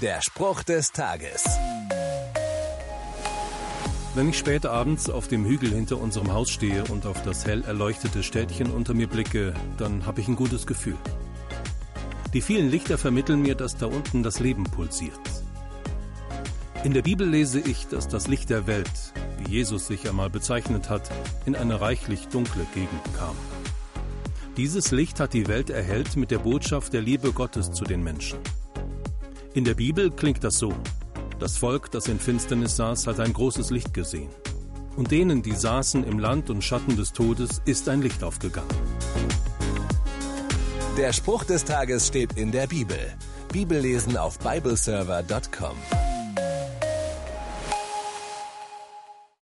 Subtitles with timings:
[0.00, 1.44] Der Spruch des Tages.
[4.14, 7.62] Wenn ich spät abends auf dem Hügel hinter unserem Haus stehe und auf das hell
[7.64, 10.96] erleuchtete Städtchen unter mir blicke, dann habe ich ein gutes Gefühl.
[12.32, 15.20] Die vielen Lichter vermitteln mir, dass da unten das Leben pulsiert.
[16.82, 20.88] In der Bibel lese ich, dass das Licht der Welt, wie Jesus sich einmal bezeichnet
[20.88, 21.10] hat,
[21.44, 23.36] in eine reichlich dunkle Gegend kam.
[24.56, 28.38] Dieses Licht hat die Welt erhellt mit der Botschaft der Liebe Gottes zu den Menschen.
[29.52, 30.72] In der Bibel klingt das so.
[31.40, 34.28] Das Volk, das in Finsternis saß, hat ein großes Licht gesehen.
[34.96, 38.68] Und denen, die saßen im Land und Schatten des Todes, ist ein Licht aufgegangen.
[40.96, 42.98] Der Spruch des Tages steht in der Bibel.
[43.52, 46.09] Bibellesen auf bibleserver.com.